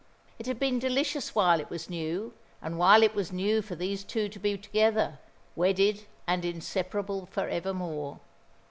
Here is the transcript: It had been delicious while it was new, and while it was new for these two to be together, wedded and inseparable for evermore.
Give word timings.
It 0.39 0.47
had 0.47 0.57
been 0.57 0.79
delicious 0.79 1.35
while 1.35 1.59
it 1.59 1.69
was 1.69 1.87
new, 1.87 2.33
and 2.59 2.79
while 2.79 3.03
it 3.03 3.13
was 3.13 3.31
new 3.31 3.61
for 3.61 3.75
these 3.75 4.03
two 4.03 4.29
to 4.29 4.39
be 4.39 4.57
together, 4.57 5.19
wedded 5.55 6.05
and 6.25 6.43
inseparable 6.43 7.27
for 7.27 7.47
evermore. 7.47 8.19